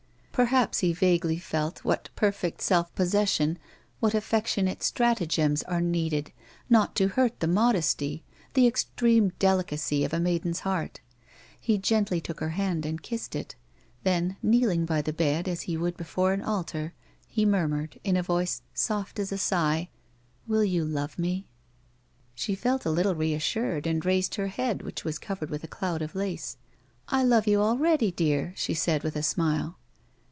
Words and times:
Perhaps 0.33 0.79
he 0.79 0.91
vaguely 0.91 1.37
felt 1.37 1.83
what 1.85 2.09
perfect 2.15 2.61
self 2.61 2.91
possession, 2.95 3.59
what 3.99 4.15
affectionate 4.15 4.81
stratagems 4.81 5.61
are 5.63 5.81
needed 5.81 6.31
not 6.67 6.95
to 6.95 7.09
hurt 7.09 7.39
the 7.41 7.47
modesty, 7.47 8.23
the 8.55 8.65
extreme 8.65 9.33
delicacy 9.37 10.03
of 10.03 10.13
a 10.13 10.19
maiden's 10.19 10.61
heart. 10.61 10.99
He 11.59 11.77
gently 11.77 12.19
took 12.19 12.39
her 12.39 12.51
hand 12.51 12.87
and 12.87 13.03
kissed 13.03 13.35
it; 13.35 13.53
then, 14.01 14.35
kneeling 14.41 14.83
by 14.87 15.03
the 15.03 15.13
bed 15.13 15.47
as 15.47 15.63
he 15.63 15.77
would 15.77 15.95
before 15.95 16.33
an 16.33 16.41
altai', 16.41 16.93
he 17.27 17.45
murmured, 17.45 17.99
iu 18.03 18.17
a 18.17 18.23
voice 18.23 18.63
soft 18.73 19.19
as 19.19 19.31
a 19.31 19.37
sigh:" 19.37 19.89
Will 20.47 20.63
you 20.65 20.83
love 20.83 21.19
me?" 21.19 21.45
She 22.33 22.55
felt 22.55 22.83
a 22.83 22.89
little 22.89 23.13
reassured, 23.13 23.85
and 23.85 24.03
raised 24.03 24.35
her 24.35 24.47
head, 24.47 24.81
which 24.81 25.03
was 25.05 25.19
covered 25.19 25.51
with 25.51 25.63
a 25.63 25.67
cloud 25.67 26.01
of 26.01 26.15
lace." 26.15 26.57
I 27.09 27.21
love 27.23 27.45
you 27.45 27.61
already, 27.61 28.09
dear," 28.11 28.53
she 28.57 28.73
said, 28.73 29.03
with 29.03 29.15
a 29.15 29.21
smile. 29.23 29.77